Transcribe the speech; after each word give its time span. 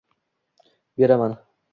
—Beraman. 0.97 1.37